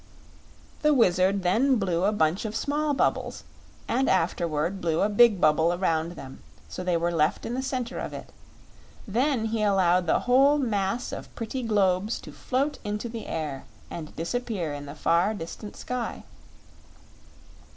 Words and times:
The 0.81 0.95
Wizard 0.95 1.43
then 1.43 1.75
blew 1.75 2.05
a 2.05 2.11
bunch 2.11 2.43
of 2.45 2.55
small 2.55 2.95
bubbles 2.95 3.43
and 3.87 4.09
afterward 4.09 4.81
blew 4.81 5.01
a 5.01 5.09
big 5.09 5.39
bubble 5.39 5.71
around 5.73 6.13
them 6.13 6.41
so 6.67 6.83
they 6.83 6.97
were 6.97 7.11
left 7.11 7.45
in 7.45 7.53
the 7.53 7.61
center 7.61 7.99
of 7.99 8.11
it; 8.11 8.31
then 9.07 9.45
he 9.45 9.61
allowed 9.61 10.07
the 10.07 10.21
whole 10.21 10.57
mass 10.57 11.11
of 11.11 11.31
pretty 11.35 11.61
globes 11.61 12.19
to 12.21 12.31
float 12.31 12.79
into 12.83 13.09
the 13.09 13.27
air 13.27 13.65
and 13.91 14.15
disappear 14.15 14.73
in 14.73 14.87
the 14.87 14.95
far 14.95 15.35
distant 15.35 15.77
sky. 15.77 16.23